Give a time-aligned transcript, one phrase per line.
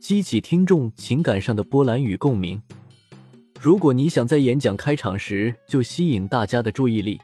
[0.00, 2.60] 激起听众情感上的波澜与共鸣。
[3.60, 7.20] 如果你想在演讲开场时就吸引大家的注意力，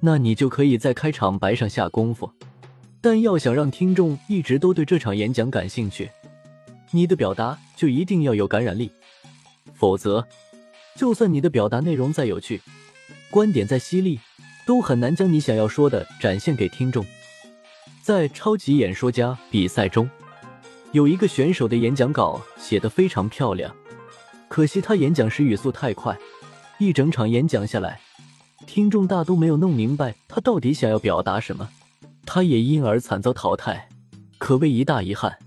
[0.00, 2.32] 那你就可以在开场白上下功夫。
[3.02, 6.10] 但要想让听众一直都对这场演讲感兴趣，
[6.90, 8.90] 你的表达就一定要有感染力。
[9.74, 10.26] 否则，
[10.96, 12.62] 就算你的表达内容再有趣，
[13.30, 14.18] 观点再犀利，
[14.66, 17.04] 都很难将你想要说的展现给听众。
[18.02, 20.08] 在超级演说家比赛中。
[20.92, 23.72] 有一个选手的演讲稿写得非常漂亮，
[24.48, 26.18] 可惜他演讲时语速太快，
[26.78, 28.00] 一整场演讲下来，
[28.66, 31.68] 听众大都没有弄明白他到底想要表达什么，
[32.26, 33.88] 他也因而惨遭淘汰，
[34.38, 35.38] 可谓一大遗憾。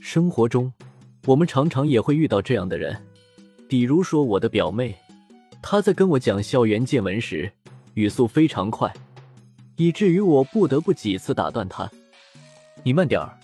[0.00, 0.72] 生活中，
[1.26, 2.96] 我们常常也会遇到这样的人，
[3.68, 4.96] 比如说我的表妹，
[5.62, 7.52] 她在跟我讲校园见闻时，
[7.94, 8.92] 语速非常快，
[9.76, 11.88] 以至于我不得不几次打断她
[12.82, 13.38] ：“你慢点儿。”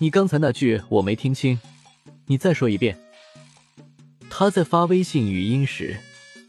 [0.00, 1.58] 你刚才那句我没听清，
[2.26, 2.98] 你再说一遍。
[4.28, 5.96] 他在发微信语音时，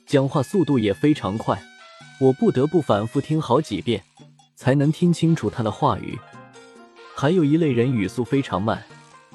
[0.08, 1.62] 讲话速度也非常快，
[2.20, 4.04] 我不得不反复听好几遍，
[4.56, 6.18] 才能听清楚他的话语。
[7.16, 8.84] 还有一类人语速非常慢，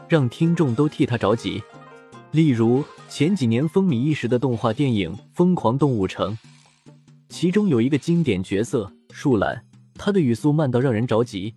[0.08, 1.62] 让听众都替他着急。
[2.32, 6.36] 例如前几年风靡一时的动画电影《疯狂动物城》，
[7.28, 9.64] 其中有一个经典角色树懒，
[9.94, 11.54] 他的语速慢到让人着急，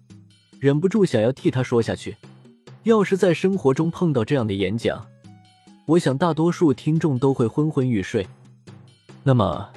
[0.59, 2.15] 忍不住想要替他说下去。
[2.83, 5.07] 要是在生活中碰到这样的演讲，
[5.85, 8.27] 我想大多数听众都会昏昏欲睡。
[9.23, 9.69] 那么，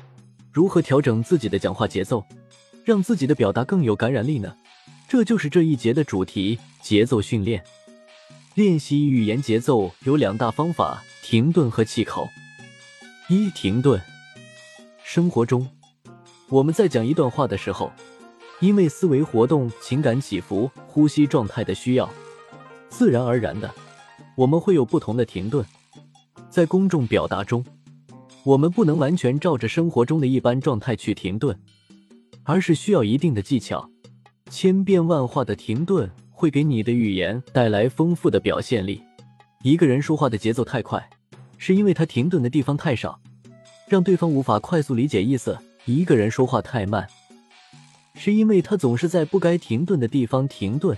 [0.51, 2.25] 如何调整自己的讲话节奏，
[2.85, 4.57] 让自己的表达更有感染力呢？
[5.09, 7.63] 这就是这一节的主题——节奏训练。
[8.55, 12.29] 练习语言节奏有两大方法：停顿和气口。
[13.29, 14.01] 一、停顿。
[15.05, 15.69] 生活中，
[16.49, 17.93] 我们在讲一段话的时候，
[18.59, 22.11] 因为思维活动、情感起伏、呼吸状态的需要。
[22.97, 23.71] 自然而然的，
[24.37, 25.63] 我们会有不同的停顿。
[26.49, 27.63] 在公众表达中，
[28.43, 31.55] 我们不能完全照着生活中的一般状态去停顿，
[32.45, 33.91] 而是需要一定的技巧。
[34.49, 39.03] 千变万化的停顿会给你的语言带来丰富的表现力。
[39.63, 41.07] 一个人说话的节奏太快，
[41.59, 43.21] 是因为他停顿的地方太少，
[43.89, 45.53] 让对方无法快速理解意思；
[45.85, 47.07] 一个人说话太慢，
[48.15, 50.97] 是因为他总是在不该停顿的地方停顿。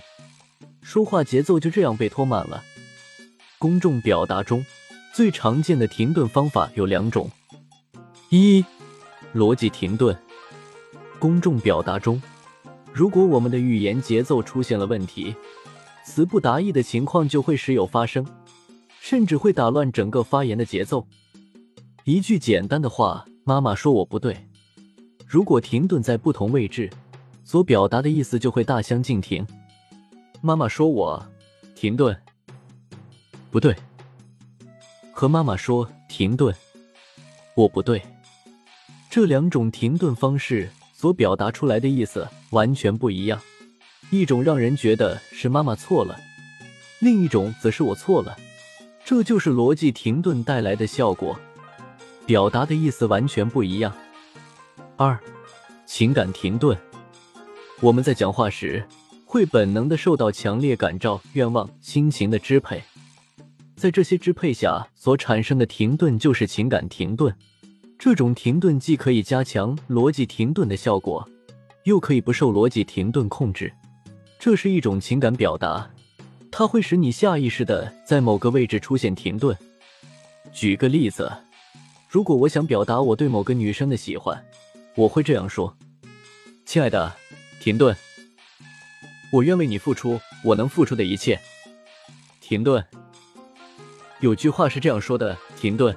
[0.89, 2.63] 说话节奏就这样被拖慢了。
[3.59, 4.65] 公众表达中
[5.13, 7.29] 最常见的停顿方法有两种：
[8.29, 8.65] 一、
[9.35, 10.17] 逻辑停顿。
[11.19, 12.19] 公众表达中，
[12.91, 15.35] 如果我们的语言节奏出现了问题，
[16.03, 18.25] 词不达意的情况就会时有发生，
[18.99, 21.05] 甚至会打乱整个发言的节奏。
[22.03, 24.35] 一句简单的话，妈妈说我不对，
[25.27, 26.89] 如果停顿在不同位置，
[27.43, 29.45] 所表达的意思就会大相径庭。
[30.41, 31.21] 妈妈说：“我
[31.75, 32.17] 停顿，
[33.51, 33.75] 不对。”
[35.11, 36.55] 和妈妈说：“停顿，
[37.55, 38.01] 我不对。”
[39.11, 43.37] 这两种停顿方式所表达出来的意思完全不一样。
[44.11, 46.17] 一种让人觉得是妈妈错了，
[46.99, 48.37] 另一种则是我错了。
[49.03, 51.37] 这就是逻辑停顿带来的效果，
[52.25, 53.93] 表达的意思完全不一样。
[54.95, 55.19] 二，
[55.85, 56.77] 情感停顿。
[57.81, 58.87] 我们在讲话时。
[59.31, 62.81] 会本能的受到强烈感召、愿望、心情的支配，
[63.75, 67.31] 在这些支配下所产生的停顿就是情感停顿。
[67.99, 71.29] 这种停顿既可以加强逻辑停顿的效果，
[71.83, 73.71] 又可以不受逻辑停顿控制。
[74.39, 75.87] 这是一种情感表达，
[76.49, 79.55] 它会使你下意识的在某个位置出现停顿。
[80.51, 81.31] 举个例子，
[82.09, 84.43] 如果我想表达我对某个女生的喜欢，
[84.95, 85.77] 我会这样说
[86.65, 87.13] ：“亲爱的，
[87.59, 87.95] 停顿。”
[89.31, 91.39] 我愿为你付出我能付出的一切。
[92.41, 92.83] 停顿。
[94.21, 95.95] 有句话是这样说的：停顿。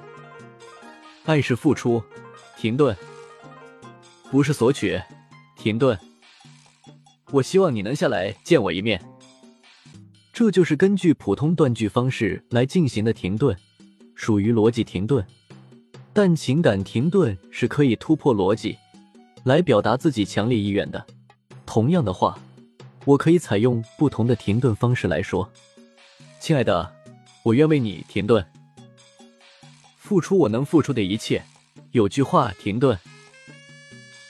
[1.25, 2.01] 爱是付出。
[2.57, 2.95] 停顿。
[4.29, 5.01] 不是索取。
[5.57, 5.97] 停顿。
[7.31, 9.03] 我希望你能下来见我一面。
[10.31, 13.57] 这就是根据普通断句方式来进行的停顿，
[14.13, 15.25] 属于逻辑停顿。
[16.13, 18.77] 但情感停顿是可以突破逻辑，
[19.43, 21.03] 来表达自己强烈意愿的。
[21.65, 22.37] 同样的话。
[23.05, 25.51] 我可以采用不同的停顿方式来说，
[26.39, 26.95] 亲爱的，
[27.43, 28.45] 我愿为你停顿。
[29.97, 31.43] 付出我能付出的一切。
[31.91, 32.97] 有句话，停顿，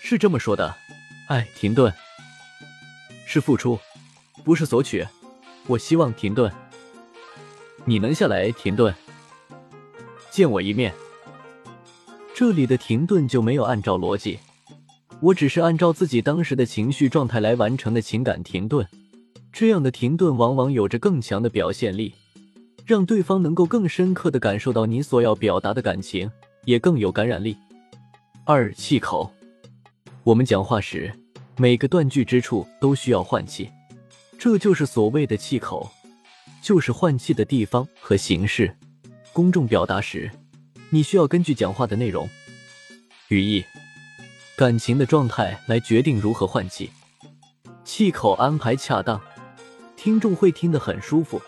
[0.01, 0.75] 是这么说的。
[1.27, 1.93] 哎，停顿，
[3.25, 3.79] 是付出，
[4.43, 5.07] 不是索取。
[5.67, 6.51] 我希望停顿，
[7.85, 8.93] 你能下来停顿，
[10.29, 10.93] 见我一面。
[12.35, 14.39] 这里的停顿就没有按照逻辑，
[15.23, 18.85] 我只是按照自己当时的情绪状态来完成的情感停顿。
[19.53, 22.13] 这样的停顿往往有着更强的表现力，
[22.85, 26.29] 让对方能够更深刻的感受到你所要表达的感情，
[26.65, 27.55] 也更有感染力。
[28.43, 29.31] 二气口，
[30.25, 31.13] 我们讲话时
[31.55, 33.69] 每个断句之处都需要换气，
[34.37, 35.89] 这就是所谓的气口，
[36.61, 38.75] 就是换气的地方和形式。
[39.31, 40.29] 公众表达时，
[40.89, 42.27] 你需要根据讲话的内容、
[43.29, 43.63] 语义、
[44.55, 46.89] 感情的状态来决定如何换气，
[47.83, 49.19] 气口安排恰当，
[49.95, 51.41] 听众会听得很舒服，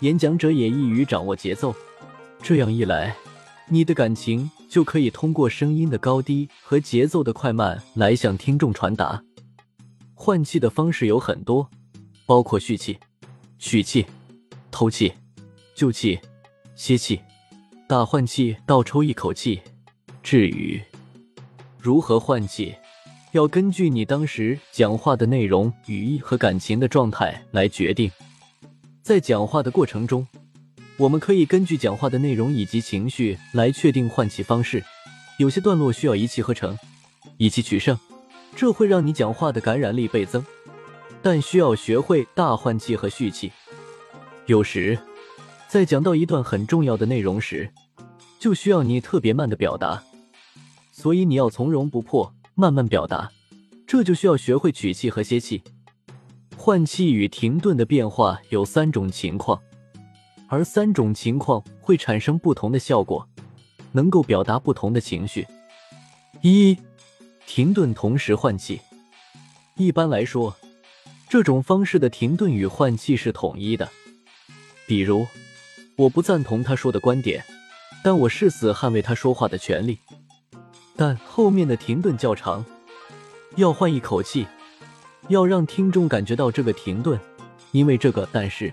[0.00, 1.74] 演讲者也易于掌握节奏。
[2.42, 3.16] 这样一来，
[3.68, 4.50] 你的感情。
[4.72, 9.22] 就可以通过声音的高低和节奏的快慢来向听众传达。
[10.14, 11.68] 换气的方式有很多，
[12.24, 12.98] 包括蓄气、
[13.58, 14.06] 取气、
[14.70, 15.12] 透气、
[15.74, 16.18] 救气、
[16.74, 17.20] 歇气、
[17.86, 19.60] 大换气、倒抽一口气。
[20.22, 20.82] 至于
[21.82, 22.72] 如何换气，
[23.32, 28.08] 要根据你当时讲话的内容、语义和感情的状态来决定。
[29.02, 30.24] 在讲话的过程中。
[30.98, 34.84] 我们可以根据讲话的内容以及情绪来确定换气方式。
[35.38, 36.78] 有些段落需要一气呵成，
[37.38, 37.98] 一气取胜，
[38.54, 40.44] 这会让你讲话的感染力倍增。
[41.20, 43.50] 但需要学会大换气和蓄气。
[44.46, 44.96] 有时，
[45.66, 47.72] 在讲到一段很重要的内容时，
[48.38, 50.04] 就需要你特别慢的表达，
[50.92, 53.32] 所以你要从容不迫，慢慢表达。
[53.86, 55.62] 这就需要学会取气和歇气。
[56.56, 59.60] 换气与停顿的变化有三种情况。
[60.46, 63.26] 而三种情况会产生不同的效果，
[63.92, 65.46] 能够表达不同的情绪。
[66.42, 66.76] 一、
[67.46, 68.78] 停顿同时换气。
[69.76, 70.54] 一般来说，
[71.26, 73.88] 这种方式的停顿与换气是统一的。
[74.86, 75.26] 比如，
[75.96, 77.42] 我不赞同他说的观点，
[78.04, 79.98] 但我誓死捍卫他说话的权利。
[80.96, 82.64] 但后面的停顿较长，
[83.56, 84.46] 要换一口气，
[85.28, 87.18] 要让听众感觉到这个停顿，
[87.70, 88.72] 因为这个但是。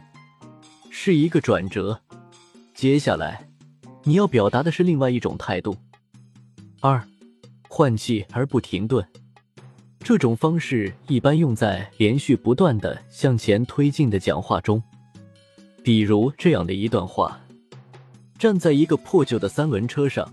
[0.91, 2.01] 是一个转折，
[2.73, 3.47] 接下来
[4.03, 5.77] 你要表达的是另外一种态度。
[6.81, 7.01] 二，
[7.69, 9.07] 换气而不停顿，
[9.99, 14.81] 这种方式一般用在连续不断的向前推进的讲话中。
[15.83, 17.39] 比如这样的一段话：
[18.37, 20.29] 站在一个破旧的三轮车上，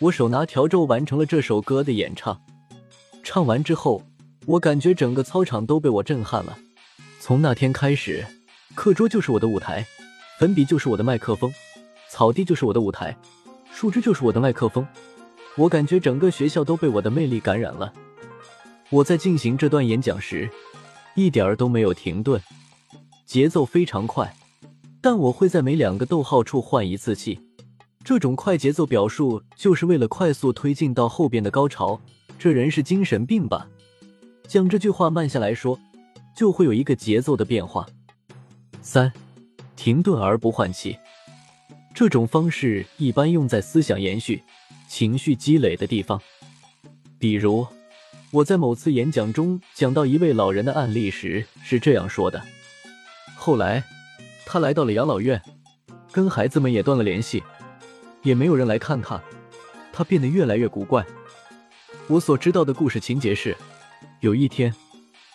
[0.00, 2.40] 我手拿笤帚完成了这首歌的演唱。
[3.22, 4.02] 唱完之后，
[4.46, 6.58] 我感觉整个操场都被我震撼了。
[7.20, 8.24] 从那天开始。
[8.76, 9.84] 课桌就是我的舞台，
[10.38, 11.52] 粉笔就是我的麦克风，
[12.08, 13.14] 草地就是我的舞台，
[13.72, 14.86] 树枝就是我的麦克风。
[15.56, 17.92] 我感觉整个学校都被我的魅力感染了。
[18.88, 20.48] 我在进行这段演讲时，
[21.16, 22.40] 一点儿都没有停顿，
[23.26, 24.34] 节奏非常快，
[25.02, 27.40] 但我会在每两个逗号处换一次气。
[28.10, 32.00] 这种快节奏表述就是为了快速推进到后边的高潮。
[32.40, 33.68] 这人是精神病吧？
[34.48, 35.78] 将这句话慢下来说，
[36.34, 37.86] 就会有一个节奏的变化。
[38.82, 39.12] 三，
[39.76, 40.98] 停顿而不换气，
[41.94, 44.42] 这种方式一般用在思想延续、
[44.88, 46.20] 情绪积累的地方。
[47.16, 47.64] 比如，
[48.32, 52.42] 我在某次演讲中讲到一位老人的案例时是这样说的：
[53.36, 53.84] 后来，
[54.44, 55.40] 他来到了养老院，
[56.10, 57.40] 跟孩子们也断了联系，
[58.22, 59.22] 也没有人来看他，
[59.92, 61.04] 他变得越来越古怪。
[62.08, 63.56] 我所知道的故事情节是，
[64.20, 64.74] 有一天，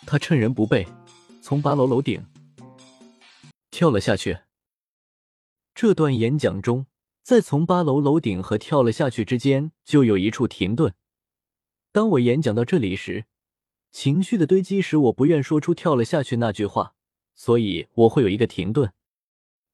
[0.06, 0.86] 他趁人不备，
[1.40, 2.24] 从八楼楼顶。
[3.70, 4.38] 跳了下去。
[5.74, 6.86] 这段演讲中，
[7.22, 10.94] 在从八楼楼顶和跳了下去之间，就有一处停顿。
[11.92, 13.24] 当我演讲到这里时，
[13.90, 16.94] 情绪的堆积使我不愿说出“跳了下去”那句话，
[17.34, 18.92] 所以我会有一个停顿。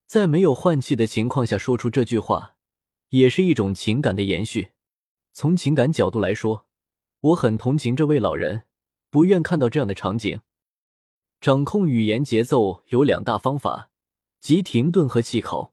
[0.07, 2.55] 在没有换气的情况下说出这句话，
[3.13, 4.71] 也是一种情感的延续。
[5.35, 6.67] 从情感角度来说，
[7.21, 8.63] 我很同情这位老人，
[9.11, 10.41] 不愿看到这样的场景。
[11.39, 13.91] 掌控语言节奏有两大方法。
[14.41, 15.73] 即停顿和气口，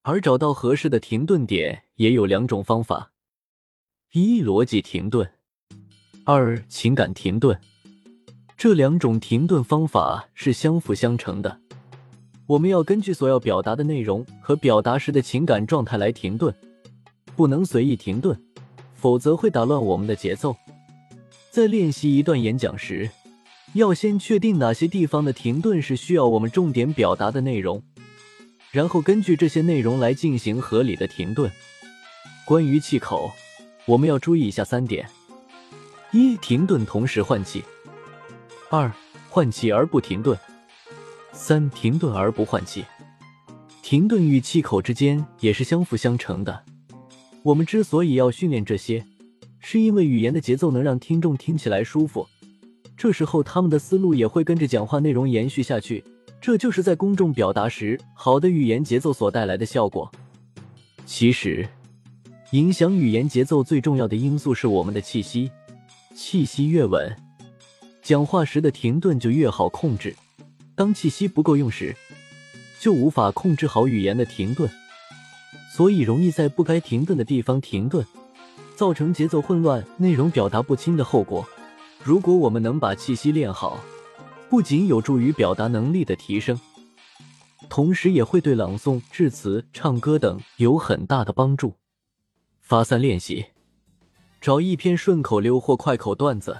[0.00, 3.12] 而找到合适的停顿点也有两种方法：
[4.12, 5.26] 一、逻辑停顿；
[6.24, 7.60] 二、情感停顿。
[8.56, 11.60] 这两种停顿方法是相辅相成的。
[12.46, 16.54] 我们要根据所要表达的内容和表达时的情感状态来停顿，
[17.38, 18.36] 不能随意停顿，
[18.96, 20.56] 否则会打乱我们的节奏。
[21.52, 23.08] 在练习一段演讲时，
[23.74, 27.80] 要先确定哪些地方的停顿是需要我们重点表达的内容。
[28.72, 31.48] 然后根据这些内容来进行合理的停顿。
[32.44, 33.30] 关于气口，
[33.86, 35.08] 我们要注意以下三点：
[36.10, 37.60] 一、停顿同时换气；
[38.68, 38.90] 二、
[39.30, 40.34] 换气而不停顿；
[41.30, 42.84] 三、停顿而不换气。
[43.80, 46.64] 停顿与气口之间也是相辅相成的。
[47.48, 49.06] 我们之所以要训练这些，
[49.58, 52.28] 是因为语言的节奏能让听众听起来舒服，
[52.94, 56.04] 这时候他们的思路也会跟着讲话内容延续下去。
[56.42, 60.12] 这就是在公众表达时，好的语言节奏所带来的效果。
[61.06, 61.66] 其实，
[62.50, 65.50] 影响语言节奏最重要的因素是我们的气息，
[66.14, 67.16] 气息越稳，
[68.02, 70.14] 讲话时的停顿就越好控制。
[70.74, 71.96] 当气息不够用时，
[72.78, 74.70] 就无法控制好语言的停顿，
[75.70, 78.04] 所以容易在不该停顿的地方停顿，
[78.74, 81.46] 造成节奏混乱、内容表达不清的后果。
[82.02, 83.78] 如果我们能把气息练好，
[84.48, 86.58] 不仅有助于表达能力的提升，
[87.68, 91.74] 同时也会对朗诵、致辞、唱歌等有很大的帮助。
[92.60, 93.46] 发散练习，
[94.40, 96.58] 找一篇顺口溜或快口段子，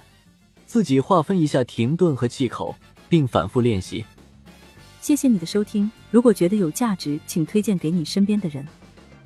[0.65, 2.75] 自己划分一下停顿和气口，
[3.07, 4.05] 并反复练习。
[5.01, 8.65] 谢谢你的收听，如果觉得有价值，请推荐给你身边的人。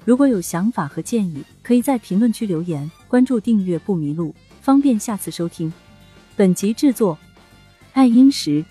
[0.05, 2.89] 如果有想法和建议，可以在评论区留言。
[3.07, 5.71] 关注订阅不迷路，方便下次收听。
[6.35, 7.17] 本集制作。
[7.93, 8.65] 爱英石。